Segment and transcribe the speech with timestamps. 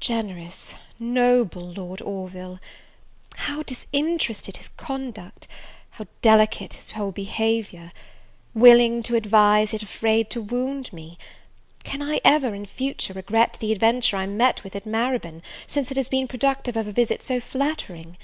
[0.00, 2.60] Generous, noble Lord Orville!
[3.36, 5.46] how disinterested his conduct!
[5.90, 7.92] how delicate his whole behaviour!
[8.54, 11.18] Willing to advise, yet afraid to wound me!
[11.84, 15.98] Can I ever, in future, regret the adventure I met with at Marybone, since it
[15.98, 18.16] has been productive of a visit so flattering?